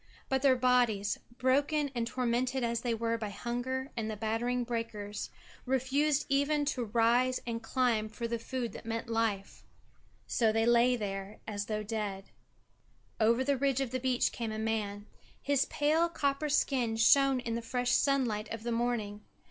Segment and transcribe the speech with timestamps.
[0.29, 5.29] But their bodies, broken and tormented as they were by hunger and the battering breakers,
[5.63, 9.63] refused even to rise and climb for the food that meant life.
[10.25, 12.31] So they lay there, as though dead.
[13.19, 15.05] Over the ridge of the beach came a man.
[15.39, 19.21] His pale copper skin shone in the fresh sunlight of the morning.